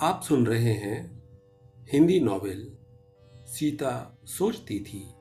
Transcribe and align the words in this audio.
आप 0.00 0.22
सुन 0.22 0.46
रहे 0.46 0.72
हैं 0.72 1.22
हिंदी 1.92 2.20
नॉवेल, 2.20 2.76
सीता 3.34 4.18
सोचती 4.24 4.80
थी 4.80 5.14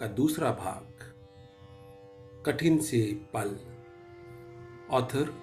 का 0.00 0.06
दूसरा 0.06 0.50
भाग। 0.50 0.94
कठिन 2.46 2.78
से 2.78 3.20
पल। 3.36 3.60
Author 4.90 5.34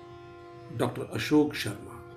doctor 0.73 1.01
Ashok 1.13 1.53
Sharma. 1.53 2.15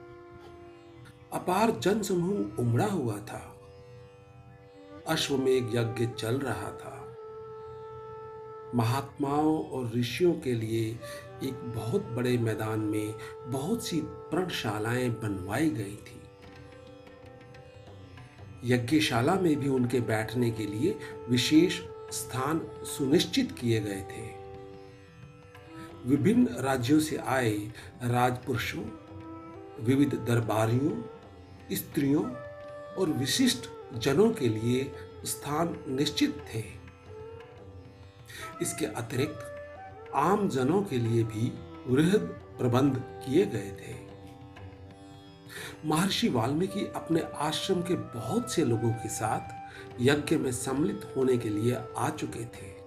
अपार 1.33 1.71
जनसमूह 1.71 2.57
उमड़ा 2.59 2.87
हुआ 2.87 3.19
था। 3.19 3.61
अश्वमेघ 5.09 5.65
यज्ञ 5.77 6.07
चल 6.07 6.39
रहा 6.39 6.71
था। 6.71 7.17
महात्माओं 8.75 9.65
और 9.65 9.93
ऋषियों 9.95 10.35
के 10.35 10.55
लिए 10.55 10.99
एक 11.43 11.55
बहुत 11.55 12.03
बड़े 12.03 12.39
मैदान 12.39 12.81
में 12.81 13.15
बहुत 13.47 13.87
सी 13.87 14.01
प्रणशालाएँ 14.05 15.11
बनवाई 15.11 15.71
गई 15.71 15.97
थी। 15.97 16.20
यज्ञशाला 18.65 19.35
में 19.35 19.57
भी 19.57 19.69
उनके 19.69 20.01
बैठने 20.01 20.51
के 20.51 20.67
लिए 20.67 20.99
विशेष 21.29 21.81
स्थान 22.13 22.61
सुनिश्चित 22.83 23.53
किए 23.53 23.81
गए 23.81 24.01
थे। 24.01 24.41
विभिन्न 26.07 26.49
राज्यों 26.59 27.01
से 27.01 27.17
आए 27.17 27.59
राजपुरुषों, 28.03 28.85
विविध 29.85 30.15
दरबारियों, 30.15 31.03
स्त्रियों 31.77 32.25
और 32.95 33.11
विशिष्ट 33.11 33.71
जनों 33.95 34.31
के 34.31 34.49
लिए 34.49 34.93
स्थान 35.25 35.77
निश्चित 35.89 36.45
थे। 36.55 36.65
इसके 38.63 38.87
अतिरिक्त 38.87 39.47
आम 40.15 40.49
जनों 40.49 40.83
के 40.83 40.99
लिए 40.99 41.23
भी 41.23 41.53
वृहद 41.87 42.21
प्रबंध 42.59 42.97
किए 42.97 43.47
गए 43.47 43.71
थे। 43.71 44.10
महर्षि 45.85 46.29
वाल्मीकि 46.29 46.93
अपने 46.97 47.21
आश्रम 47.21 47.83
के 47.83 47.95
बहुत 47.95 48.53
से 48.53 48.65
लोगों 48.65 48.93
के 48.93 49.09
साथ 49.09 49.61
यज्ञ 50.01 50.37
में 50.37 50.53
सम्मिलित 50.53 51.13
होने 51.17 51.39
के 51.39 51.49
लिए 51.49 51.79
आ 51.97 52.11
चुके 52.11 52.45
थे। 52.45 52.81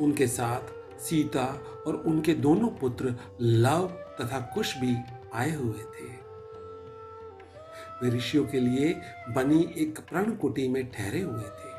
उनके 0.00 0.26
साथ 0.26 0.60
सीता 1.00 1.44
और 1.86 1.96
उनके 1.96 2.34
दोनों 2.34 2.68
पुत्र 2.68 3.14
लव 3.40 3.86
तथा 4.20 4.40
कुश 4.54 4.76
भी 4.76 4.96
आए 5.34 5.54
हुए 5.54 5.78
थे। 5.78 6.28
वे 8.02 8.10
ऋषियों 8.16 8.44
के 8.44 8.60
लिए 8.60 9.00
बनी 9.28 9.74
एक 9.76 9.98
प्रण 9.98 10.30
कुटी 10.30 10.68
में 10.68 10.90
ठहरे 10.90 11.20
हुए 11.20 11.42
थे। 11.42 11.78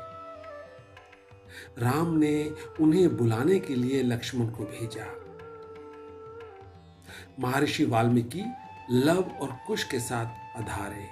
राम 1.78 2.14
ने 2.18 2.52
उन्हें 2.80 3.16
बुलाने 3.16 3.58
के 3.58 3.74
लिए 3.74 4.02
लक्ष्मण 4.02 4.46
को 4.46 4.64
भेजा। 4.64 5.06
महर्षि 7.40 7.84
वाल्मीकि 7.84 8.44
लव 8.92 9.22
और 9.40 9.58
कुश 9.66 9.84
के 9.84 10.00
साथ 10.00 10.26
अधारे। 10.56 11.08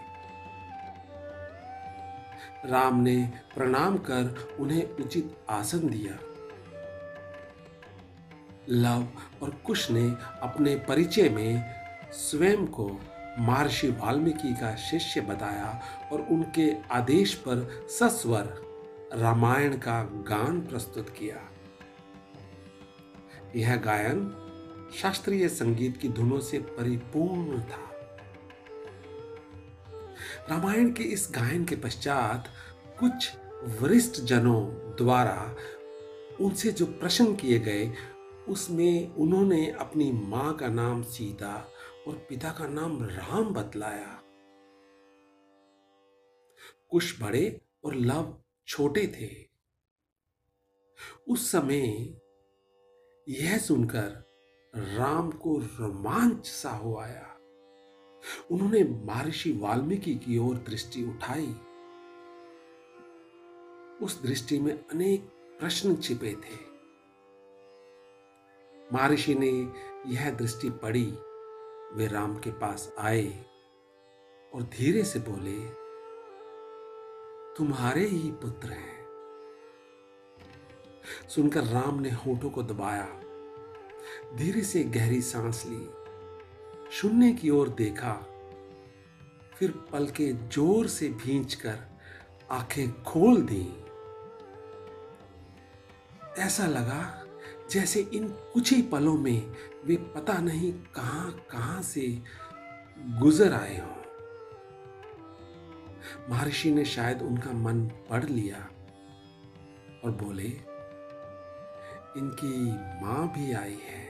राम 2.65 3.01
ने 3.01 3.33
प्रणाम 3.55 3.99
कर 3.99 4.57
उन्हें 4.61 4.89
उचित 4.89 5.37
आसन 5.51 5.79
दिया। 5.79 6.19
लव 8.69 9.09
और 9.43 9.51
कुश 9.51 9.91
ने 9.91 10.15
अपने 10.43 10.77
परिचय 10.77 11.29
में 11.29 11.75
स्वयं 12.13 12.67
को 12.67 13.01
महर्षि 13.39 13.89
वाल्मीकि 13.89 14.55
का 14.55 14.77
शिष्य 14.77 15.21
बताया 15.21 15.83
और 16.13 16.21
उनके 16.21 16.77
आदेश 16.91 17.35
पर 17.35 17.87
सस्वर 17.91 18.63
रामायण 19.15 19.77
का 19.77 20.03
गान 20.03 20.61
प्रस्तुत 20.61 21.11
किया। 21.11 21.37
यह 23.57 23.77
गायन 23.77 24.45
शास्त्रीय 24.95 25.49
संगीत 25.49 25.97
की 25.97 26.09
धुनों 26.09 26.41
से 26.41 26.59
परिपूर्ण 26.59 27.63
था। 27.63 27.89
रामायण 30.51 30.93
के 30.93 31.03
इस 31.03 31.29
गायन 31.35 31.65
के 31.65 31.77
पश्चात 31.77 32.49
कुछ 33.01 33.37
वरिष्ठ 33.81 34.21
जनों 34.21 34.67
द्वारा 34.97 35.57
उनसे 36.41 36.71
जो 36.71 36.87
प्रश्न 36.87 37.35
किए 37.35 37.59
गए, 37.59 37.93
उसमें 38.49 39.15
उन्होंने 39.15 39.71
अपनी 39.71 40.13
माँ 40.13 40.57
का 40.57 40.69
नाम 40.69 41.03
सीता 41.03 41.71
और 42.09 42.27
पिता 42.29 42.51
का 42.51 42.69
नाम 42.69 43.05
राम 43.05 43.55
बतलाया। 43.55 44.23
कुछ 46.91 47.23
बड़े 47.23 47.61
और 47.85 47.95
लव 47.95 48.43
छोटे 48.67 49.07
थे। 49.07 49.49
उस 51.29 51.53
समय 51.53 52.15
यह 53.29 53.59
सुनकर 53.59 54.28
राम 54.79 55.31
को 55.31 55.59
रोमांच 55.59 56.47
सा 56.47 56.71
हो 56.71 56.97
आया। 56.97 57.35
उन्होंने 58.51 59.05
महर्षि 59.05 59.53
वाल्मीकि 59.53 60.15
की 60.15 60.39
ओर 60.39 60.55
दृष्टि 60.55 61.05
उठाई। 61.05 61.57
उस 64.03 64.23
दृष्टि 64.23 64.59
में 64.59 64.89
अनेक 64.89 65.21
प्रश्न 65.61 65.97
छिपे 65.97 66.33
थे। 66.33 66.69
महर्षि 68.93 69.35
ने 69.35 69.73
यह 70.07 70.31
दृष्टि 70.31 70.71
पड़ी 70.71 71.19
वे 71.93 72.07
राम 72.07 72.39
के 72.39 72.51
पास 72.51 72.95
आए 72.99 73.45
और 74.55 74.63
धीरे 74.63 75.05
से 75.05 75.19
बोले, 75.19 75.89
तुम्हारे 77.55 78.05
ही 78.05 78.31
पुत्र 78.31 78.69
हैं। 78.69 78.99
सुनकर 81.29 81.65
राम 81.65 82.01
ने 82.01 82.11
होठों 82.11 82.51
को 82.51 82.63
दबाया। 82.63 83.21
धीरे 84.37 84.63
से 84.63 84.83
गहरी 84.85 85.21
सांस 85.23 85.65
ली। 85.67 85.89
शून्य 86.93 87.33
की 87.33 87.51
ओर 87.51 87.69
देखा, 87.69 88.13
फिर 89.55 89.71
पलके 89.93 90.33
ज़ोर 90.33 90.87
से 90.87 91.09
भींचकर 91.25 91.79
आँखें 92.51 93.03
खोल 93.03 93.43
दी। 93.43 93.67
ऐसा 96.39 96.67
लगा 96.67 97.25
जैसे 97.71 98.01
इन 98.15 98.29
कुछ 98.53 98.73
ही 98.73 98.83
पलों 98.83 99.17
में 99.19 99.53
वे 99.85 99.97
पता 100.15 100.39
नहीं 100.39 100.73
कहाँ 100.95 101.31
कहाँ 101.51 101.83
से 101.83 102.07
गुजर 103.21 103.53
आए 103.53 103.79
हों। 103.79 103.97
महर्षि 106.31 106.71
ने 106.71 106.85
शायद 106.85 107.23
उनका 107.23 107.53
मन 107.53 107.85
पढ़ 108.11 108.25
लिया 108.25 108.59
और 110.05 110.11
बोले 110.23 110.49
इनकी 112.19 112.73
माँ 113.03 113.27
भी 113.29 113.53
आई 113.53 113.79
है। 113.85 114.07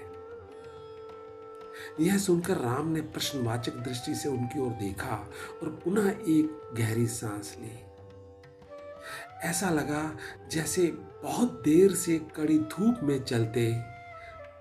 यह 2.00 2.18
सुनकर 2.18 2.56
राम 2.56 2.88
ने 2.88 3.00
प्रश्नवाचक 3.00 3.72
दृष्टि 3.72 4.14
से 4.14 4.28
उनकी 4.28 4.60
ओर 4.60 4.70
देखा 4.70 5.16
और 5.62 5.68
पुनः 5.84 6.08
एक 6.08 6.74
गहरी 6.74 7.06
सांस 7.06 7.56
ली। 7.60 7.70
ऐसा 9.48 9.70
लगा 9.70 10.18
जैसे 10.50 10.86
बहुत 11.22 11.52
देर 11.64 11.94
से 11.94 12.18
कड़ी 12.36 12.58
धूप 12.58 13.00
में 13.02 13.22
चलते 13.24 13.72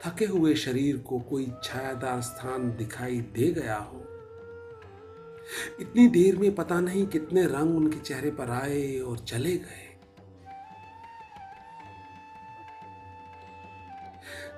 थके 0.06 0.26
हुए 0.26 0.54
शरीर 0.56 0.98
को 0.98 1.20
कोई 1.20 1.52
छायादार 1.64 2.22
स्थान 2.22 2.72
दिखाई 2.78 3.20
दे 3.20 3.52
गया 3.52 3.78
हो। 3.78 4.04
इतनी 5.80 6.08
देर 6.08 6.36
में 6.36 6.56
पता 6.56 6.80
नहीं 6.80 7.08
कितने 7.08 7.46
रंग 7.46 7.78
उनके 7.78 8.00
चेहरे 8.00 8.32
पर 8.32 8.50
आए 8.50 9.00
और 9.00 9.18
चले 9.18 9.56
गए। 9.58 9.87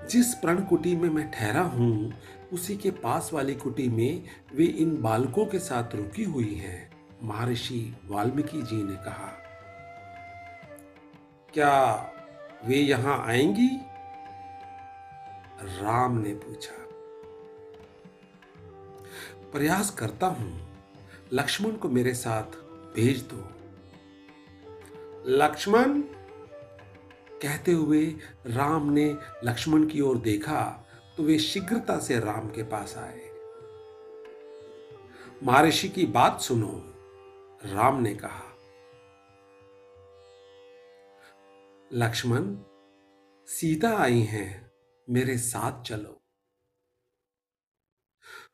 जिस 0.09 0.33
प्रण 0.33 0.63
कुटी 0.63 0.95
में 0.95 1.09
मैं 1.09 1.31
ठहरा 1.31 1.61
हूँ, 1.61 2.13
उसी 2.53 2.77
के 2.77 2.91
पास 2.91 3.29
वाली 3.33 3.55
कुटी 3.55 3.89
में 3.89 4.23
वे 4.55 4.65
इन 4.65 5.01
बालकों 5.01 5.45
के 5.45 5.59
साथ 5.59 5.95
रुकी 5.95 6.23
हुई 6.23 6.53
हैं, 6.53 6.91
महर्षि 7.23 7.95
वाल्मीकि 8.07 8.61
जी 8.61 8.83
ने 8.83 8.95
कहा। 8.95 9.45
क्या 11.53 12.05
वे 12.65 12.75
यहाँ 12.75 13.25
आएँगी? 13.27 13.69
राम 15.81 16.17
ने 16.17 16.33
पूछा। 16.33 16.79
प्रयास 19.51 19.89
करता 19.89 20.27
हूँ, 20.27 20.61
लक्ष्मण 21.33 21.71
को 21.71 21.89
मेरे 21.89 22.13
साथ 22.13 22.43
भेज 22.95 23.21
दो। 23.21 23.49
लक्ष्मण? 25.25 26.01
कहते 27.41 27.71
हुए 27.71 28.05
राम 28.47 28.89
ने 28.89 29.17
लक्ष्मण 29.43 29.87
की 29.87 30.01
ओर 30.01 30.17
देखा 30.17 30.85
तो 31.17 31.23
वे 31.23 31.39
शीघ्रता 31.39 31.99
से 31.99 32.19
राम 32.19 32.49
के 32.49 32.63
पास 32.63 32.97
आए। 32.97 33.29
महर्षि 35.43 35.89
की 35.89 36.05
बात 36.05 36.41
सुनो, 36.41 36.83
राम 37.65 38.01
ने 38.01 38.15
कहा। 38.15 38.45
लक्ष्मण, 41.93 42.55
सीता 43.47 43.97
आई 43.97 44.19
हैं, 44.19 44.71
मेरे 45.09 45.37
साथ 45.37 45.83
चलो। 45.83 46.21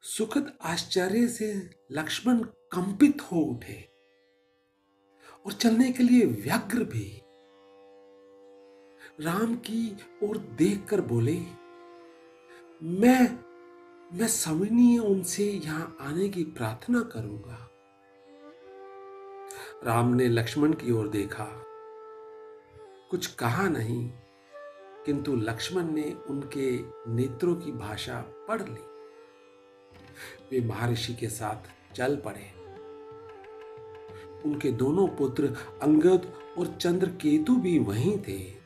सुखद 0.01 0.57
आश्चर्य 0.61 1.27
से 1.27 1.69
लक्ष्मण 1.91 2.43
कंपित 2.43 3.21
हो 3.21 3.37
उठे 3.37 3.81
और 5.45 5.53
चलने 5.53 5.91
के 5.91 6.03
लिए 6.03 6.25
व्यग्र 6.25 6.83
भी। 6.83 7.21
राम 9.19 9.55
की 9.55 9.97
ओर 10.23 10.37
देखकर 10.37 11.01
बोले, 11.01 11.41
मैं 12.83 13.39
मैं 14.13 14.27
सविनीय 14.27 14.99
उनसे 14.99 15.43
यहाँ 15.43 15.97
आने 16.01 16.29
की 16.29 16.43
प्रार्थना 16.43 16.99
करूँगा। 17.01 17.69
राम 19.83 20.13
ने 20.13 20.27
लक्ष्मण 20.27 20.73
की 20.73 20.91
ओर 20.91 21.07
देखा। 21.07 21.47
कुछ 23.11 23.27
कहा 23.27 23.67
नहीं, 23.69 24.09
किंतु 25.05 25.35
लक्ष्मण 25.35 25.83
ने 25.83 26.15
उनके 26.29 26.71
नेत्रों 27.11 27.55
की 27.55 27.71
भाषा 27.71 28.19
पढ़ 28.47 28.61
ली। 28.61 28.83
वे 30.51 30.67
महर्षि 30.67 31.13
के 31.13 31.29
साथ 31.29 31.71
चल 31.95 32.15
पड़े। 32.15 32.51
उनके 34.45 34.71
दोनों 34.71 35.07
पुत्र 35.07 35.55
अंगद 35.81 36.31
और 36.57 36.77
चंद्रकेतु 36.81 37.55
भी 37.55 37.79
वहीं 37.79 38.17
थे। 38.19 38.64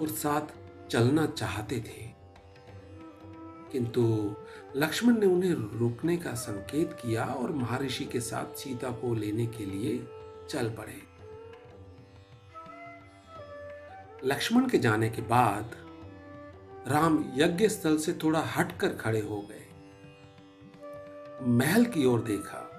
और 0.00 0.08
साथ 0.08 0.42
चलना 0.88 1.26
चाहते 1.26 1.76
थे। 1.76 2.16
किंतु 3.72 4.34
लक्ष्मण 4.76 5.18
ने 5.18 5.26
उन्हें 5.26 5.52
रुकने 5.52 6.16
का 6.16 6.34
संकेत 6.34 6.92
किया 6.92 7.24
और 7.24 7.52
महर्षि 7.52 8.04
के 8.04 8.20
साथ 8.20 8.54
सीता 8.54 8.90
को 8.90 9.14
लेने 9.14 9.46
के 9.46 9.66
लिए 9.66 10.08
चल 10.50 10.70
पड़े। 10.70 11.16
लक्ष्मण 14.24 14.68
के 14.68 14.78
जाने 14.78 15.10
के 15.10 15.22
बाद 15.22 15.70
राम 16.88 17.32
यज्ञ 17.34 17.68
स्थल 17.68 17.98
से 17.98 18.12
थोड़ा 18.12 18.40
हटकर 18.40 18.88
खड़े 18.88 19.20
हो 19.20 19.48
गए। 19.50 19.66
महल 21.42 21.84
की 21.84 22.04
ओर 22.04 22.22
देखा। 22.22 22.72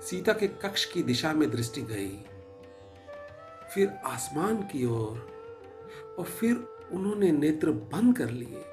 सीता 0.00 0.32
के 0.32 0.48
कक्ष 0.48 0.84
की 0.84 1.02
दिशा 1.02 1.32
में 1.32 1.50
दृष्टि 1.50 1.82
गई। 1.82 2.24
फिर 3.74 3.88
आसमान 4.06 4.56
की 4.56 4.86
ओर 4.86 5.33
और 6.18 6.24
फिर 6.24 6.54
उन्होंने 6.92 7.30
नेत्र 7.32 7.70
बंद 7.70 8.16
कर 8.16 8.30
लिए। 8.30 8.64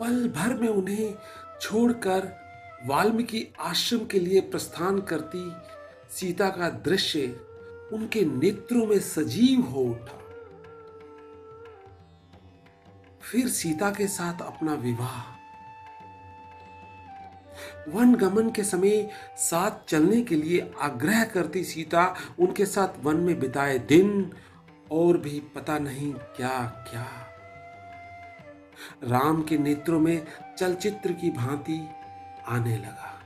पल 0.00 0.28
भर 0.28 0.54
में 0.54 0.68
उन्हें 0.68 1.14
छोड़कर 1.60 2.28
वाल्मीकि 2.86 3.46
आश्रम 3.60 4.04
के 4.04 4.18
लिए 4.18 4.40
प्रस्थान 4.40 5.00
करती 5.00 5.52
सीता 6.10 6.48
का 6.48 6.68
दृश्य 6.84 7.26
उनके 7.92 8.24
नेत्रों 8.24 8.86
में 8.86 8.98
सजीव 9.00 9.60
हो 9.60 9.80
उठा। 9.80 10.18
फिर 13.22 13.48
सीता 13.48 13.90
के 13.90 14.06
साथ 14.06 14.42
अपना 14.42 14.74
विवाह। 14.74 15.38
वन 17.90 18.14
गमन 18.14 18.50
के 18.50 18.62
समय 18.62 19.10
साथ 19.38 19.88
चलने 19.88 20.20
के 20.22 20.34
लिए 20.34 20.70
आग्रह 20.80 21.24
करती 21.24 21.64
सीता 21.64 22.14
उनके 22.38 22.66
साथ 22.66 23.04
वन 23.04 23.16
में 23.16 23.38
बिताए 23.40 23.78
दिन 23.78 24.30
और 24.92 25.18
भी 25.18 25.40
पता 25.40 25.78
नहीं 25.78 26.14
क्या 26.14 26.86
क्या। 26.90 27.26
राम 29.04 29.42
के 29.42 29.58
नेत्रों 29.58 30.00
में 30.00 30.26
चलचित्र 30.58 31.12
की 31.12 31.30
भांति 31.30 31.88
आने 32.46 32.76
लगा। 32.76 33.22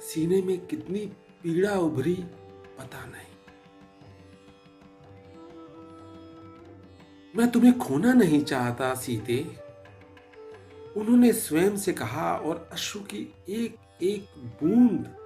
सीने 0.00 0.42
में 0.42 0.66
कितनी 0.66 1.06
पीड़ा 1.42 1.74
उभरी, 1.74 2.14
पता 2.78 3.04
नहीं। 3.04 3.28
मैं 7.36 7.50
तुम्हें 7.50 7.78
खोना 7.78 8.12
नहीं 8.12 8.44
चाहता, 8.44 8.94
सीते। 8.94 9.68
उन्होंने 10.96 11.32
स्वयं 11.32 11.76
से 11.76 11.92
कहा 11.92 12.36
और 12.36 12.70
अश्रु 12.72 13.00
की 13.00 13.34
एक 13.48 13.76
एक 14.02 14.28
बूंद 14.38 15.17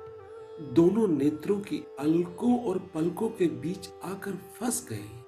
दोनों 0.60 1.08
नेत्रों 1.08 1.60
की 1.60 1.84
अलकों 1.98 2.64
और 2.64 2.78
पलकों 2.78 3.28
के 3.28 3.46
बीच 3.46 3.88
आकर 4.04 4.32
फंस 4.32 4.86
गए। 4.90 5.22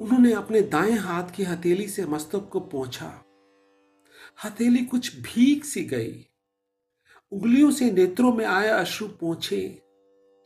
उन्होंने 0.00 0.32
अपने 0.32 0.60
दाएँ 0.60 0.92
हाथ 0.92 1.30
की 1.30 1.42
हथेली 1.42 1.88
से 1.88 2.06
मस्तक 2.06 2.48
को 2.52 2.60
पहुँचा 2.60 3.24
हथेली 4.44 4.84
कुछ 4.84 5.20
भीग 5.20 5.62
सी 5.62 5.84
गई। 5.84 6.26
उंगलियों 7.32 7.70
से 7.70 7.90
नेत्रों 7.90 8.32
में 8.32 8.44
आए 8.44 8.68
अश्रु 8.68 9.08
पहुँचे 9.08 9.82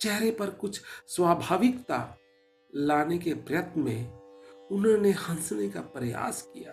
चेहरे 0.01 0.31
पर 0.31 0.51
कुछ 0.51 0.81
स्वाभाविकता 1.07 2.17
लाने 2.75 3.19
के 3.19 3.35
प्रयत्न 3.35 3.81
में 3.81 4.13
उन्होंने 4.71 5.11
हंसने 5.11 5.69
का 5.69 5.81
प्रयास 5.81 6.43
किया। 6.43 6.73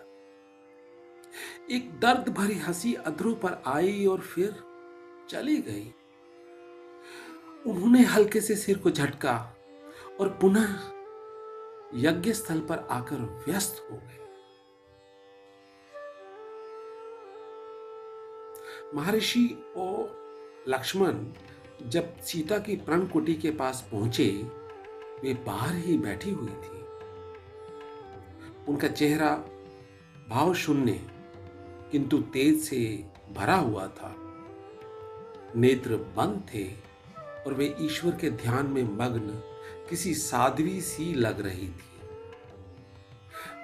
एक 1.76 2.00
दर्द 2.00 2.28
भरी 2.28 2.54
हँसी 2.54 2.94
अधरों 2.94 3.34
पर 3.34 3.62
आई 3.66 4.06
और 4.06 4.20
फिर 4.20 4.67
चली 5.28 5.56
गई। 5.56 5.94
उन्होंने 7.66 8.02
हल्के 8.02 8.40
से 8.40 8.56
सिर 8.56 8.78
को 8.78 8.90
झटका 8.90 9.56
और 10.20 10.28
पुनः 10.28 10.78
यज्ञ 11.94 12.32
स्थल 12.32 12.60
पर 12.60 12.88
आकर 12.90 13.16
व्यस्त 13.16 13.88
हो 13.90 13.96
गए। 13.96 14.18
महर्षि 18.94 19.64
और 19.76 20.18
लक्ष्मण 20.68 21.26
जब 21.86 22.20
सीता 22.20 22.58
की 22.58 22.76
प्रण 22.76 23.06
कुटी 23.06 23.34
के 23.34 23.50
पास 23.50 23.88
पहुँचे, 23.92 24.28
वे 25.22 25.34
बाहर 25.34 25.74
ही 25.74 25.98
बैठी 25.98 26.30
हुई 26.30 26.50
थी। 26.50 26.78
उनका 28.68 28.88
चेहरा 28.88 29.30
भाव 30.28 30.54
शून्य, 30.54 30.92
किंतु 31.92 32.18
तेज 32.18 32.60
से 32.60 33.04
भरा 33.32 33.56
हुआ 33.56 33.86
था। 33.86 34.27
नेत्र 35.56 35.96
बंद 35.96 36.42
थे 36.54 36.72
और 37.46 37.54
वे 37.54 37.76
ईश्वर 37.80 38.16
के 38.16 38.30
ध्यान 38.30 38.66
में 38.66 38.82
मग्न 38.82 39.42
किसी 39.90 40.14
साध्वी 40.14 40.80
सी 40.80 41.14
लग 41.14 41.40
रही 41.40 41.68
थी। 41.68 41.88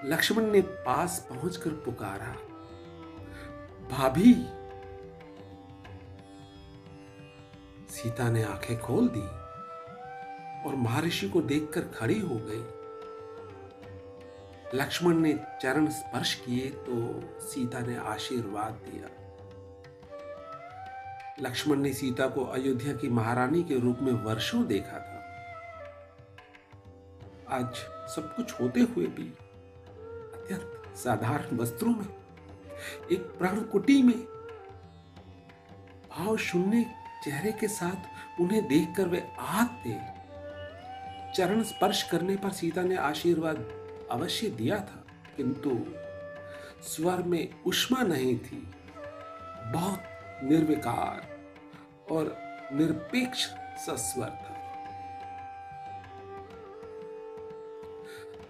लक्ष्मण 0.04 0.42
ने 0.42 0.60
पास 0.60 1.26
पहुंचकर 1.30 1.70
पुकारा, 1.70 2.36
भाभी! 3.88 4.34
सीता 7.94 8.30
ने 8.30 8.42
आँखें 8.42 8.80
खोल 8.80 9.08
दी 9.08 9.44
और 10.68 10.74
महर्षि 10.76 11.28
को 11.28 11.40
देखकर 11.40 11.80
खड़ी 11.80 12.20
हो 12.20 12.40
गई। 12.42 12.64
लक्ष्मण 14.74 15.14
ने 15.14 15.40
चरण 15.62 15.90
स्पर्श 15.90 16.34
किए 16.34 16.70
तो 16.70 17.24
सीता 17.40 17.80
ने 17.80 17.96
आशीर्वाद 17.96 18.72
दिया। 18.72 19.23
लक्ष्मण 21.40 21.76
ने 21.76 21.92
सीता 21.92 22.26
को 22.26 22.44
अयोध्या 22.44 22.92
की 22.92 23.08
महारानी 23.08 23.62
के 23.62 23.78
रूप 23.78 23.98
में 24.02 24.12
वर्षों 24.12 24.66
देखा 24.66 24.98
था। 24.98 25.20
आज 27.48 27.74
सब 28.14 28.34
कुछ 28.36 28.60
होते 28.60 28.80
हुए 28.80 29.06
भी 29.06 29.26
अत्यंत 30.34 30.96
साधारण 30.96 31.56
वस्त्रों 31.56 31.90
में, 31.90 32.06
एक 33.12 33.20
प्राण 33.38 33.60
कुटी 33.60 34.02
में, 34.02 34.18
भाव 36.10 36.36
शून्य 36.36 36.84
चेहरे 37.24 37.52
के 37.52 37.68
साथ 37.68 38.40
उन्हें 38.40 38.68
देखकर 38.68 39.08
वे 39.08 39.22
आते। 39.38 39.98
चरण 41.36 41.62
स्पर्श 41.62 42.02
करने 42.02 42.36
पर 42.36 42.50
सीता 42.50 42.82
ने 42.82 42.96
आशीर्वाद 42.96 43.68
अवश्य 44.10 44.48
दिया 44.48 44.78
था, 44.78 45.04
किंतु 45.36 45.78
स्वर 46.82 47.22
में 47.22 47.48
उष्मा 47.66 48.02
नहीं 48.02 48.38
थी। 48.38 48.72
बहुत 49.72 50.02
निर्विकार। 50.44 51.33
और 52.10 52.36
निरपेक्ष 52.72 53.46
सस्वर 53.86 54.28
था 54.28 54.54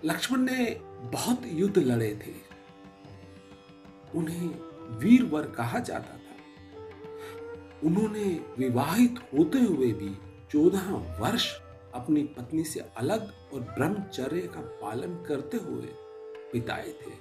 लक्ष्मण 0.05 0.39
ने 0.39 0.81
बहुत 1.01 1.43
युद्ध 1.45 1.79
लड़े 1.79 2.21
थे। 2.27 2.35
उन्हें 4.15 4.49
वीरवर 4.99 5.47
कहा 5.47 5.79
जाता 5.79 6.17
था। 6.17 6.35
उन्होंने 7.85 8.45
विवाहित 8.59 9.15
होते 9.19 9.59
हुए 9.59 9.93
भी 9.93 10.15
चौदह 10.51 10.91
वर्ष 11.21 11.61
अपनी 11.95 12.23
पत्नी 12.23 12.65
से 12.65 12.81
अलग 12.81 13.33
और 13.55 13.61
ब्रह्मचर्य 13.61 14.41
का 14.41 14.61
पालन 14.61 15.25
करते 15.25 15.57
हुए 15.57 15.89
बिताए 16.53 16.89
थे। 16.89 17.13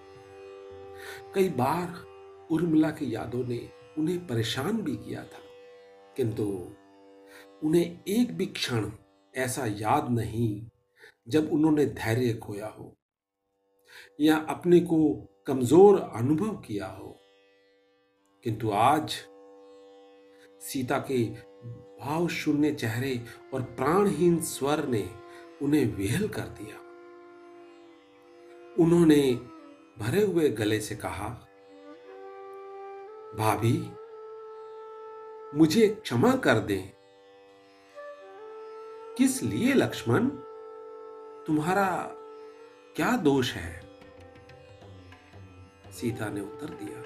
कई 1.35 1.49
बार 1.49 2.05
उर्मिला 2.51 2.89
के 2.89 3.05
यादों 3.05 3.45
ने 3.45 3.69
उन्हें 3.97 4.27
परेशान 4.27 4.81
भी 4.81 4.95
किया 4.95 5.23
था। 5.23 5.52
किंतु 6.17 6.43
उन्हें 7.63 8.03
एक 8.07 8.37
भी 8.37 8.45
क्षण 8.45 8.91
ऐसा 9.33 9.65
याद 9.65 10.09
नहीं 10.09 10.65
जब 11.27 11.51
उन्होंने 11.51 11.85
धैर्य 11.85 12.33
खोया 12.33 12.67
हो 12.67 12.95
या 14.21 14.37
अपने 14.49 14.79
को 14.79 15.13
कमज़ोर 15.47 15.99
अनुभव 16.15 16.55
किया 16.57 16.87
हो। 16.87 17.15
किंतु 18.43 18.71
आज 18.71 19.15
सीता 20.61 20.97
के 20.99 21.23
भाव 21.99 22.27
शून्य 22.27 22.71
चेहरे 22.71 23.19
और 23.53 23.61
प्राणहीन 23.61 24.39
स्वर 24.41 24.87
ने 24.87 25.09
उन्हें 25.61 25.85
विहल 25.95 26.27
कर 26.27 26.47
दिया। 26.59 26.77
उन्होंने 28.83 29.21
भरे 29.99 30.23
हुए 30.23 30.49
गले 30.49 30.79
से 30.79 30.95
कहा, 30.95 31.29
भाभी 33.37 33.77
मुझे 35.55 35.87
क्षमा 35.87 36.35
कर 36.35 36.59
दे। 36.59 36.93
किस 39.17 39.43
लिए, 39.43 39.73
लक्ष्मण? 39.73 40.29
तुम्हारा 41.47 42.09
क्या 42.95 43.17
दोष 43.17 43.53
है? 43.53 43.81
सीता 45.91 46.29
ने 46.29 46.41
उत्तर 46.41 46.65
दिया। 46.65 46.99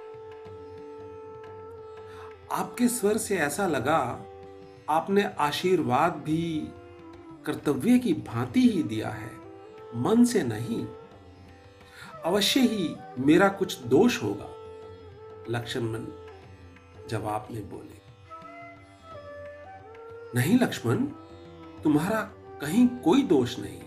आपके 2.56 2.88
स्वर 2.88 3.18
से 3.18 3.38
ऐसा 3.38 3.68
लगा, 3.68 4.26
आपने 4.90 5.24
आशीर्वाद 5.24 6.14
भी 6.14 6.68
कर्तव्य 7.46 8.00
की 8.00 8.14
भांति 8.14 8.70
ही 8.70 8.84
दिया 8.84 9.10
है, 9.10 9.32
मन 9.96 10.26
से 10.26 10.44
नहीं। 10.44 10.88
अवश्य 12.26 12.60
ही 12.60 12.96
मेरा 13.20 13.50
कुछ 13.50 13.80
दोष 13.80 14.24
होगा, 14.24 14.50
लक्ष्मण 15.50 16.06
जवाब 17.08 17.48
में 17.52 17.70
बोले। 17.70 17.97
नहीं, 20.36 20.60
लक्ष्मण, 20.60 21.06
तुम्हारा 21.84 22.22
कहीं 22.62 22.88
कोई 22.88 23.24
दोष 23.24 23.60
नहीं 23.60 23.82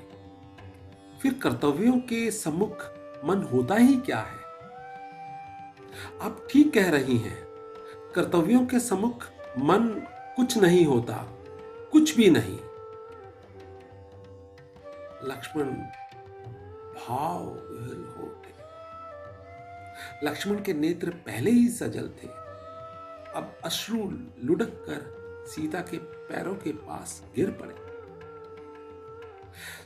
फिर 1.22 1.34
कर्तव्यों 1.34 1.98
के 2.00 2.30
सम्मुख 2.30 2.82
मन 3.24 3.42
होता 3.42 3.74
ही 3.74 3.96
क्या 3.96 4.18
है? 4.18 4.38
आप 6.22 6.46
ठीक 6.50 6.72
कह 6.74 6.90
रही 6.90 7.16
हैं, 7.18 7.36
कर्तव्यों 8.14 8.64
के 8.66 8.80
सम्मुख 8.80 9.24
मन 9.58 9.88
कुछ 10.36 10.56
नहीं 10.58 10.84
होता, 10.86 11.16
कुछ 11.92 12.16
भी 12.16 12.30
नहीं। 12.30 12.58
लक्ष्मण 15.24 15.64
भाव 16.96 17.44
विहल 17.44 18.04
हो 18.16 18.26
गए 18.26 18.54
लक्ष्मण 20.24 20.62
के 20.62 20.72
नेत्र 20.72 21.10
पहले 21.26 21.50
ही 21.50 21.68
सजल 21.68 22.08
थे। 22.22 22.28
अब 23.36 23.56
अश्रु 23.64 23.98
लुढ़क 24.44 24.84
कर 24.88 25.19
सीता 25.50 25.80
के 25.80 25.98
पैरों 25.98 26.54
के 26.54 26.72
पास 26.72 27.22
गिर 27.36 27.50
पड़े। 27.50 27.74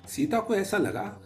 सीता 0.09 0.40
को 0.40 0.54
ऐसा 0.54 0.78
लगा 0.78 1.21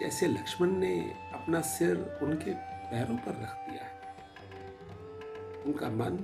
जैसे 0.00 0.26
लक्ष्मण 0.26 0.70
ने 0.70 0.94
अपना 1.32 1.60
सिर 1.60 1.96
उनके 2.22 2.54
पैरों 2.86 3.16
पर 3.16 3.30
रख 3.30 3.68
दिया 3.68 3.84
है। 3.84 3.90
उनका 5.64 5.88
मन 5.88 6.16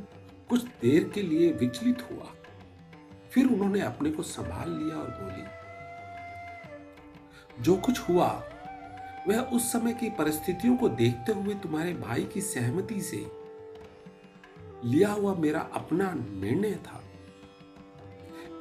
कुछ 0.49 0.65
देर 0.65 1.09
के 1.09 1.23
लिए 1.23 1.53
विचलित 1.53 2.11
हुआ। 2.11 2.33
फिर 3.33 3.47
उन्होंने 3.47 3.81
अपने 3.81 4.11
को 4.11 4.23
संभाल 4.23 4.71
लिया 4.71 4.97
और 4.97 5.11
बोली, 5.11 5.45
जो 7.63 7.77
कुछ 7.77 8.01
हुआ, 8.01 8.29
वह 9.29 9.41
उस 9.41 9.73
समय 9.73 9.93
की 9.93 10.11
परिस्थितियों 10.11 10.77
को 10.77 10.89
देखते 10.89 11.33
हुए 11.33 11.55
तुम्हारे 11.55 11.93
भाई 11.95 12.25
की 12.25 12.41
सहमति 12.41 13.01
से 13.01 13.17
लिया 14.85 15.13
हुआ 15.13 15.35
मेरा 15.35 15.61
अपना 15.61 16.13
निर्णय 16.15 16.75
था। 16.75 17.05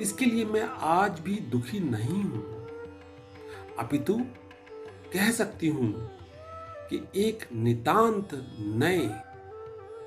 इसके 0.02 0.26
लिए 0.26 0.46
मैं 0.46 0.70
आज 0.72 1.20
भी 1.20 1.36
दुखी 1.36 1.80
नहीं 1.80 2.24
हूँ। 2.24 2.68
अपितु, 3.80 4.26
कह 5.14 5.32
सकती 5.32 5.68
हूँ 5.68 6.18
कि 6.90 7.08
एक 7.16 7.54
नितांत 7.54 8.30
नए, 8.60 9.10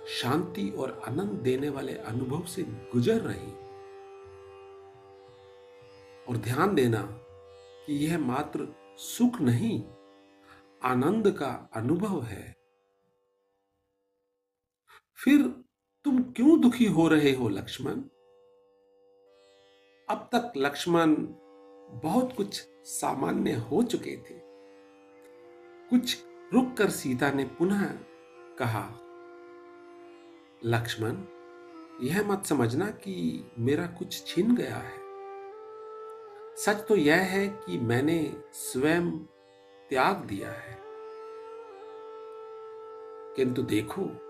शांति 0.07 0.71
और 0.71 1.03
आनंद 1.09 1.31
देने 1.31 1.69
वाले 1.69 1.95
अनुभव 1.95 2.45
से 2.45 2.63
गुजर 2.63 3.21
रही। 3.21 3.53
और 6.25 6.37
ध्यान 6.37 6.75
देना 6.75 7.03
कि 7.87 8.07
यह 8.07 8.19
मात्र 8.19 8.75
सुख 8.99 9.41
नहीं, 9.41 9.85
आनंद 10.83 11.31
का 11.31 11.71
अनुभव 11.75 12.23
है। 12.23 12.57
फिर 15.15 15.60
तुम 16.05 16.23
क्यों 16.23 16.61
दुखी 16.61 16.85
हो 16.85 17.09
रहे 17.09 17.33
हो, 17.33 17.49
लक्ष्मण? 17.49 17.95
अब 20.09 20.29
तक 20.33 20.53
लक्ष्मण 20.57 21.15
बहुत 22.03 22.37
कुछ 22.37 22.69
सामान्य 22.85 23.53
हो 23.53 23.83
चुके 23.83 24.17
थे। 24.17 24.35
कुछ 25.91 26.25
रुक 26.55 26.75
कर 26.77 26.91
सीता 26.91 27.31
ने 27.31 27.45
पुनः 27.45 27.85
कहा, 28.59 28.91
लक्ष्मण, 30.65 31.17
यह 32.07 32.29
मत 32.29 32.47
समझना 32.47 32.91
कि 32.91 33.45
मेरा 33.59 33.87
कुछ 33.87 34.27
छिन 34.27 34.55
गया 34.55 34.77
है। 34.77 34.99
सच 36.57 36.87
तो 36.89 36.97
यह 36.97 37.17
है 37.17 37.49
कि 37.49 37.79
मैंने 37.79 38.43
स्वयं 38.53 39.11
त्याग 39.89 40.17
दिया 40.17 40.51
है। 40.51 40.79
किंतु 43.37 43.63
देखो 43.63 44.30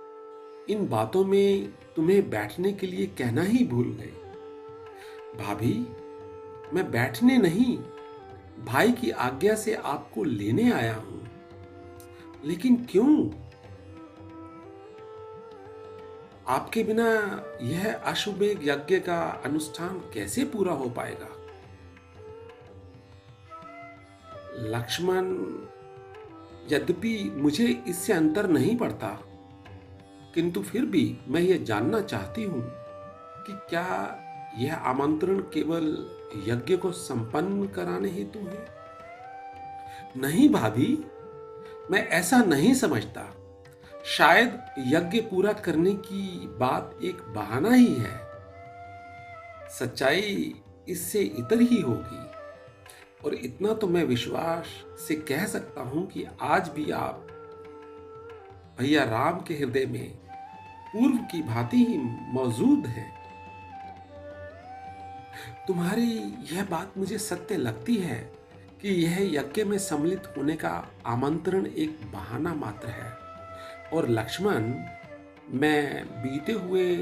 इन 0.71 0.89
बातों 0.89 1.25
में 1.25 1.73
तुम्हें 1.97 2.31
बैठने 2.31 2.73
के 2.73 2.87
लिए 2.87 3.07
कहना 3.07 3.43
ही 3.43 3.67
भूल 3.67 3.99
गए। 4.01 4.17
भाभी, 5.39 5.87
मैं 6.77 6.91
बैठने 6.91 7.39
नहीं, 7.39 7.79
भाई 8.65 8.93
की 8.93 9.11
आज्ञा 9.11 9.55
से 9.55 9.75
आपको 9.75 10.25
लेने 10.25 10.73
आया 10.73 10.95
हूँ। 10.95 11.29
लेकिन 12.45 12.87
क्यों? 12.91 13.31
आपके 16.47 16.83
बिना 16.83 17.09
यह 17.63 17.95
अशुभेग 17.95 18.69
यज्ञ 18.69 19.01
का 19.01 19.43
अनुष्ठान 19.45 19.99
कैसे 20.15 20.45
पूरा 20.45 20.73
हो 20.73 20.91
पाएगा? 20.91 21.29
लक्ष्मण, 24.55 25.25
यद्यपि 26.73 27.33
मुझे 27.35 27.85
इससे 27.89 28.13
अंतर 28.13 28.49
नहीं 28.49 28.77
पड़ता। 28.77 29.30
किंतु 30.35 30.63
फिर 30.63 30.85
भी 30.85 31.19
मैं 31.29 31.41
ये 31.41 31.59
जानना 31.59 32.01
चाहती 32.01 32.45
हूँ 32.45 32.63
कि 33.47 33.53
क्या 33.69 34.17
यह 34.59 34.75
आमंत्रण 34.75 35.39
केवल 35.39 36.11
यज्ञ 36.47 36.77
को 36.77 36.93
संपन्न 36.93 37.67
कराने 37.67 38.09
हेतु 38.09 38.39
है? 38.39 38.67
नहीं 40.17 40.49
भाभी, 40.49 41.05
मैं 41.91 42.09
ऐसा 42.09 42.39
नहीं 42.39 42.75
समझता। 42.75 43.37
शायद 44.05 44.61
यज्ञ 44.79 45.21
पूरा 45.21 45.53
करने 45.53 45.93
की 45.93 46.47
बात 46.47 46.99
एक 47.03 47.23
बहाना 47.23 47.71
ही 47.71 47.95
है। 47.95 48.21
सच्चाई 49.71 50.55
इससे 50.89 51.21
इतर 51.21 51.61
ही 51.61 51.81
होगी। 51.81 52.31
और 53.25 53.35
इतना 53.35 53.75
तो 53.75 53.87
मैं 53.87 54.05
विश्वास 54.05 54.65
से 55.09 55.15
कह 55.15 55.47
सकता 55.47 55.81
हूँ 55.81 56.07
कि 56.07 56.27
आज 56.41 56.69
भी 56.69 56.91
आप 56.91 57.27
भैया 58.79 59.05
राम 59.05 59.41
के 59.41 59.55
हृदय 59.55 59.87
में 59.87 60.20
पूर्व 60.93 61.17
की 61.17 61.43
भांति 61.43 61.85
ही 61.85 61.99
मौजूद 62.33 62.87
है। 62.87 63.13
तुम्हारी 65.67 66.19
यह 66.53 66.65
बात 66.65 66.93
मुझे 66.99 67.19
सत्य 67.19 67.57
लगती 67.57 67.97
है 67.97 68.33
कि 68.81 68.89
यह 68.89 69.41
यज्ञ 69.41 69.65
में 69.65 69.79
सम्मिलित 69.79 70.23
होने 70.37 70.57
का 70.57 70.89
आमंत्रण 71.07 71.67
एक 71.67 72.13
बहाना 72.13 72.55
मात्र 72.55 72.89
है। 72.89 73.13
और 73.93 74.09
लक्ष्मण, 74.09 74.75
मैं 75.51 76.07
बीते 76.23 76.53
हुए 76.53 76.97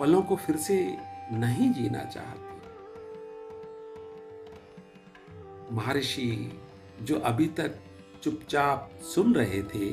पलों 0.00 0.22
को 0.22 0.36
फिर 0.36 0.56
से 0.56 0.96
नहीं 1.32 1.72
जीना 1.72 2.04
चाहती। 2.04 2.52
महर्षि 5.74 6.60
जो 7.02 7.18
अभी 7.18 7.46
तक 7.46 7.74
चुपचाप 8.22 8.90
सुन 9.14 9.34
रहे 9.34 9.62
थे, 9.62 9.90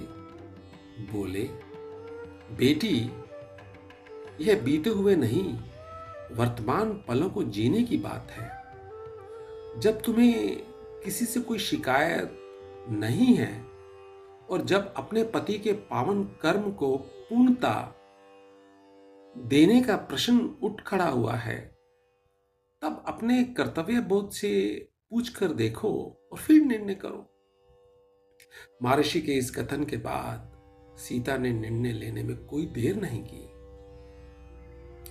बोले 1.13 1.68
बेटी, 2.57 3.11
यह 4.43 4.61
बीते 4.61 4.89
हुए 4.89 5.15
नहीं, 5.15 5.59
वर्तमान 6.31 6.93
पलों 7.07 7.29
को 7.29 7.43
जीने 7.43 7.83
की 7.83 7.97
बात 7.97 8.27
है। 8.31 8.49
जब 9.79 10.01
तुम्हें 10.01 10.57
किसी 11.03 11.25
से 11.25 11.39
कोई 11.39 11.59
शिकायत 11.59 12.35
नहीं 12.89 13.33
है 13.35 13.63
और 14.49 14.61
जब 14.61 14.93
अपने 14.97 15.23
पति 15.23 15.53
के 15.53 15.73
पावन 15.73 16.23
कर्म 16.23 16.71
को 16.71 16.97
पूर्णता 16.97 17.95
देने 19.37 19.81
का 19.81 19.95
प्रश्न 19.95 20.55
उठ 20.63 20.81
खड़ा 20.81 21.07
हुआ 21.09 21.33
है, 21.33 21.75
तब 22.81 23.03
अपने 23.07 23.43
कर्तव्य 23.43 24.01
बोध 24.01 24.31
से 24.31 24.51
पूछ 25.09 25.29
कर 25.29 25.47
देखो 25.47 25.91
और 26.31 26.37
फिर 26.37 26.61
निर्णय 26.61 26.95
करो। 26.95 27.25
महर्षि 28.83 29.21
के 29.21 29.31
इस 29.31 29.55
कथन 29.55 29.83
के 29.83 29.97
बाद 29.97 30.58
सीता 30.99 31.37
ने 31.37 31.51
निर्णय 31.51 31.91
लेने 31.91 32.23
में 32.23 32.45
कोई 32.45 32.65
देर 32.65 32.95
नहीं 32.95 33.23
की 33.23 33.45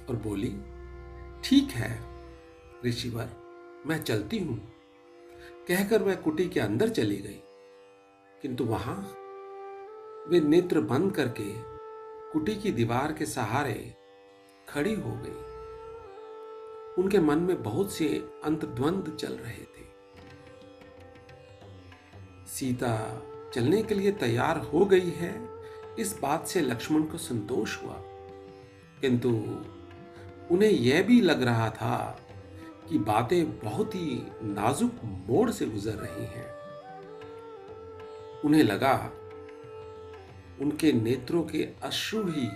और 0.05 0.17
बोली, 0.17 0.57
ठीक 1.45 1.71
है, 1.71 2.03
ऋषिवर, 2.87 3.29
मैं 3.87 4.03
चलती 4.03 4.39
हूँ। 4.39 4.73
कहकर 5.69 6.03
वह 6.03 6.15
कुटी 6.15 6.49
के 6.49 6.61
अंदर 6.61 6.89
चली 6.89 7.17
गई। 7.17 7.41
किंतु 8.43 8.65
वहाँ 8.65 9.15
वे 10.29 10.41
नेत्र 10.41 10.81
बंद 10.81 11.13
करके 11.13 11.55
कुटी 12.33 12.55
की 12.55 12.71
दीवार 12.73 13.13
के 13.13 13.27
सहारे 13.27 13.95
खड़ी 14.69 14.95
हो 14.95 15.11
गई। 15.11 15.49
उनके 17.03 17.19
मन 17.19 17.39
में 17.39 17.63
बहुत 17.63 17.93
से 17.93 18.09
अंतद्वंद 18.45 19.17
चल 19.21 19.33
रहे 19.33 19.65
थे। 19.65 19.87
सीता 22.47 23.23
चलने 23.55 23.83
के 23.83 23.95
लिए 23.95 24.13
तैयार 24.13 24.59
हो 24.59 24.85
गई 24.85 25.11
है 25.11 25.58
इस 25.99 26.19
बात 26.23 26.47
से 26.47 26.61
लक्ष्मण 26.61 27.03
को 27.03 27.19
संतोष 27.19 27.83
हुआ। 27.83 27.95
किंतु 29.01 29.29
उन्हें 30.55 30.71
यह 30.71 31.03
भी 31.03 31.21
लग 31.21 31.43
रहा 31.43 31.71
था 31.71 32.21
कि 32.89 32.99
बातें 32.99 33.59
बहुत 33.59 33.95
ही 33.95 34.27
नाजुक 34.43 34.93
मोड़ 35.05 35.51
से 35.51 35.67
गुजर 35.67 35.93
रही 35.93 36.27
हैं। 36.27 36.59
उन्हें 38.45 38.63
लगा, 38.63 39.13
उनके 40.61 40.93
नेत्रों 40.93 41.43
के 41.43 41.69
अश्रु 41.83 42.25
ही 42.31 42.49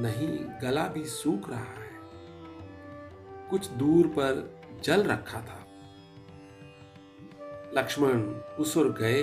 नहीं, 0.00 0.60
गला 0.62 0.88
भी 0.88 1.04
सूख 1.04 1.50
रहा 1.50 1.60
है। 1.60 1.90
कुछ 3.50 3.66
दूर 3.66 4.06
पर 4.06 4.60
जल 4.84 5.02
रखा 5.02 5.40
था। 5.40 5.66
लक्ष्मण 7.74 8.22
उस 8.34 8.76
ओर 8.76 8.92
गए, 8.92 9.22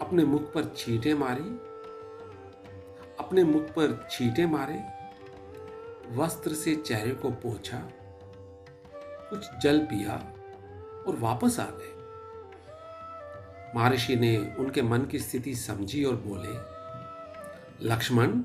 अपने 0.00 0.24
मुख 0.24 0.42
पर 0.42 0.74
छींटे 0.76 1.14
मारी 1.14 1.73
अपने 3.18 3.44
मुख 3.44 3.62
पर 3.62 4.08
छींटे 4.10 4.46
मारे, 4.46 4.82
वस्त्र 6.10 6.54
से 6.54 6.74
चेहरे 6.76 7.10
को 7.10 7.30
पोछा, 7.30 7.78
कुछ 9.30 9.48
जल 9.62 9.78
पिया 9.78 10.14
और 11.08 11.16
वापस 11.16 11.60
आ 11.60 11.66
गए। 11.66 11.92
महर्षि 13.76 14.16
ने 14.16 14.54
उनके 14.58 14.82
मन 14.82 15.02
की 15.02 15.18
स्थिति 15.18 15.54
समझी 15.54 16.04
और 16.04 16.16
बोले, 16.16 16.54
लक्ष्मण, 17.88 18.40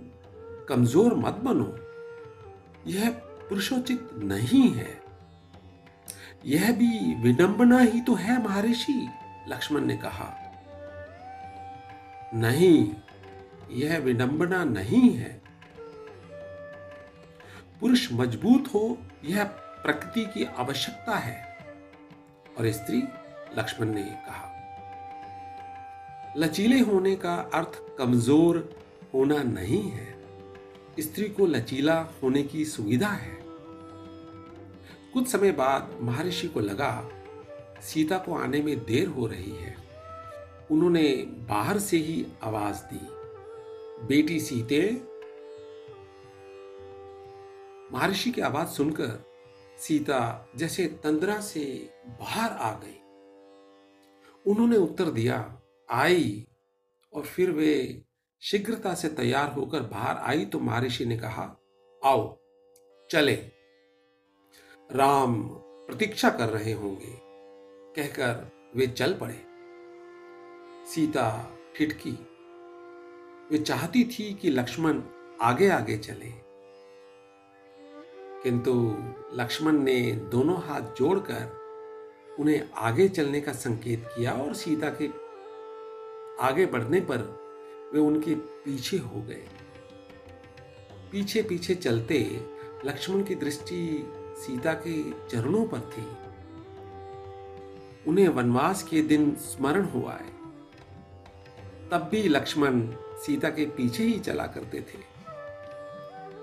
कमज़ोर 0.70 1.16
मत 1.16 1.34
बनो। 1.34 1.76
यह 2.88 3.10
पुरुषोचित 3.50 4.10
नहीं 4.14 4.70
है। 4.72 5.02
यह 6.46 6.72
भी 6.72 7.16
विडंबना 7.16 7.80
ही 7.80 8.02
तो 8.02 8.14
है, 8.14 8.44
महर्षि, 8.44 9.10
लक्ष्मण 9.48 9.82
ने 9.82 9.98
कहा। 9.98 10.34
नहीं 12.34 12.92
यह 13.72 13.98
विडंबना 13.98 14.64
नहीं 14.64 15.12
है। 15.12 15.42
पुरुष 17.82 18.14
मज़बूत 18.14 18.74
हो, 18.74 18.98
यह 19.26 19.44
प्रकृति 19.84 20.26
की 20.26 20.44
आवश्यकता 20.44 21.16
है। 21.16 21.58
और 22.58 22.72
स्त्री, 22.72 23.04
लक्ष्मण 23.58 23.88
ने 23.94 24.04
कहा। 24.04 24.56
लचीले 26.38 26.80
होने 26.80 27.16
का 27.16 27.36
अर्थ 27.36 27.98
कमज़ोर 27.98 28.80
होना 29.14 29.44
नहीं 29.44 29.90
है। 29.92 30.20
स्त्री 31.00 31.30
को 31.30 31.46
लचीला 31.46 32.08
होने 32.24 32.44
की 32.44 32.66
सुविधा 32.66 33.08
है। 33.08 33.40
कुछ 35.14 35.28
समय 35.28 35.52
बाद 35.52 35.98
महर्षि 36.02 36.48
को 36.48 36.60
लगा, 36.60 37.10
सीता 37.82 38.18
को 38.18 38.34
आने 38.34 38.62
में 38.62 38.86
देर 38.86 39.08
हो 39.08 39.28
रही 39.28 39.52
है। 39.52 39.76
उन्होंने 40.72 41.08
बाहर 41.26 41.80
से 41.80 41.98
ही 41.98 42.26
आवाज़ 42.44 42.76
दी। 42.76 43.19
बेटी 44.02 44.40
सीते। 44.40 44.92
महर्षि 47.94 48.32
की 48.32 48.42
आवाज़ 48.42 48.68
सुनकर 48.68 49.30
सीता 49.78 50.50
जैसे 50.56 50.88
तंद्रा 50.88 51.42
से 51.42 51.94
बाहर 52.06 52.52
आ 52.52 52.72
गई। 52.72 53.00
उन्होंने 54.52 54.78
उत्तर 54.78 55.06
दिया, 55.06 55.62
आई। 55.90 56.48
और 57.14 57.24
फिर 57.24 57.52
वे 57.52 58.04
शीघ्रता 58.42 58.94
से 58.94 59.10
तैयार 59.10 59.52
होकर 59.52 59.82
बाहर 59.82 60.18
आई 60.18 60.46
तो 60.46 60.60
महर्षि 60.60 61.06
ने 61.06 61.18
कहा, 61.18 61.56
आओ, 62.06 62.40
चले। 63.12 63.36
राम 64.92 65.44
प्रतीक्षा 65.54 66.30
कर 66.30 66.50
रहे 66.50 66.72
होंगे। 66.72 67.20
कहकर 67.96 68.52
वे 68.76 68.88
चल 68.88 69.14
पड़े। 69.14 69.46
सीता 70.88 71.58
ठिठकी 71.76 72.29
वे 73.52 73.58
चाहती 73.58 74.04
थी 74.04 74.34
कि 74.34 74.50
लक्ष्मण 74.50 75.02
आगे 75.42 75.70
आगे 75.70 75.98
चले। 75.98 76.34
किंतु 78.44 78.98
लक्ष्मण 79.34 79.72
ने 79.72 80.12
दोनों 80.12 80.62
हाथ 80.62 80.82
जोड़कर 80.82 81.60
उन्हें 82.40 82.70
आगे 82.78 83.10
चलने 83.10 83.42
का 83.42 83.52
संकेत 83.52 84.06
किया 84.06 84.32
और 84.32 84.54
सीता 84.54 84.90
के 85.02 85.08
आगे 86.44 86.66
बढ़ने 86.66 87.00
पर 87.00 87.18
वे 87.94 88.00
उनके 88.00 88.36
पीछे 88.36 88.98
हो 88.98 89.22
गए। 89.22 89.48
पीछे 91.12 91.42
पीछे 91.42 91.76
चलते 91.76 92.48
लक्ष्मण 92.86 93.24
की 93.24 93.36
दृष्टि 93.36 94.14
सीता 94.38 94.74
के 94.74 95.12
चरणों 95.12 95.66
पर 95.66 95.80
थी। 95.80 96.08
उन्हें 98.08 98.28
वनवास 98.28 98.84
के 98.84 99.02
दिन 99.02 99.36
स्मरण 99.36 99.86
हुआ 99.86 100.14
है। 100.14 100.40
तब 101.90 102.10
भी 102.12 102.24
लक्ष्मण 102.24 102.94
सीता 103.26 103.50
के 103.50 103.66
पीछे 103.66 104.04
ही 104.04 104.20
चला 104.20 104.48
करते 104.48 104.80
थे। 104.80 105.10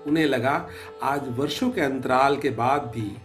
उन्हें 0.05 0.25
लगा, 0.25 0.69
आज 1.03 1.21
वर्षों 1.27 1.71
के 1.71 1.81
अंतराल 1.81 2.37
के 2.37 2.49
बाद 2.49 2.81
भी 2.81 3.17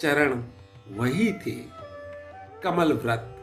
चरण 0.00 0.44
वही 0.88 1.32
थे। 1.32 1.64
कमल 2.64 2.92
व्रत, 2.92 3.38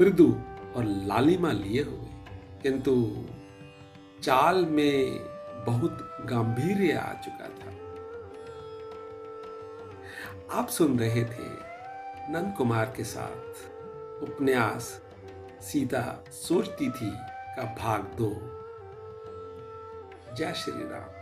मृदु 0.00 0.40
और 0.76 0.84
लालिमा 0.84 1.52
लिए 1.52 1.82
हुए। 1.82 2.06
किंतु 2.62 3.24
चाल 4.22 4.66
में 4.66 5.18
बहुत 5.66 6.22
गंभीर 6.26 6.96
आ 6.96 7.12
चुका 7.12 7.48
था। 7.48 7.72
आप 10.58 10.68
सुन 10.68 10.98
रहे 10.98 11.24
थे 11.24 11.66
नंद 12.32 12.54
कुमार 12.58 12.92
के 12.96 13.04
साथ। 13.04 13.72
उपन्यास, 14.22 15.02
सीता 15.60 16.24
सोचती 16.30 16.90
थी। 16.90 17.12
का 17.56 17.62
भाग 17.62 18.00
दो। 18.00 18.32
जय 20.34 20.52
श्री 20.52 20.88
राम। 20.88 21.15